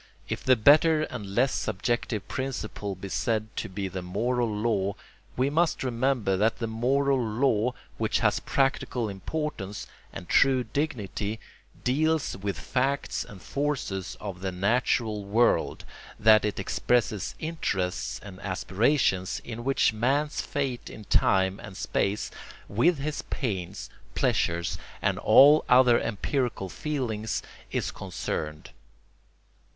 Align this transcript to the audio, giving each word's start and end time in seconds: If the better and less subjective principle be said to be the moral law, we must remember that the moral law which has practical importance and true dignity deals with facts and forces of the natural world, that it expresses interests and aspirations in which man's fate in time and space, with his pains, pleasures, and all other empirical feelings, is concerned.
If 0.27 0.43
the 0.43 0.55
better 0.55 1.03
and 1.03 1.35
less 1.35 1.53
subjective 1.53 2.27
principle 2.27 2.95
be 2.95 3.09
said 3.09 3.55
to 3.57 3.69
be 3.69 3.87
the 3.87 4.01
moral 4.01 4.49
law, 4.49 4.95
we 5.37 5.51
must 5.51 5.83
remember 5.83 6.35
that 6.37 6.57
the 6.57 6.65
moral 6.65 7.23
law 7.23 7.73
which 7.99 8.21
has 8.21 8.39
practical 8.39 9.07
importance 9.09 9.85
and 10.11 10.27
true 10.27 10.63
dignity 10.63 11.39
deals 11.83 12.35
with 12.35 12.57
facts 12.59 13.23
and 13.23 13.43
forces 13.43 14.17
of 14.19 14.41
the 14.41 14.51
natural 14.51 15.23
world, 15.23 15.85
that 16.19 16.45
it 16.45 16.59
expresses 16.59 17.35
interests 17.37 18.19
and 18.23 18.39
aspirations 18.41 19.39
in 19.45 19.63
which 19.63 19.93
man's 19.93 20.41
fate 20.41 20.89
in 20.89 21.03
time 21.03 21.59
and 21.59 21.77
space, 21.77 22.31
with 22.67 22.97
his 22.97 23.21
pains, 23.29 23.87
pleasures, 24.15 24.79
and 24.99 25.19
all 25.19 25.63
other 25.69 25.99
empirical 25.99 26.69
feelings, 26.69 27.43
is 27.69 27.91
concerned. 27.91 28.71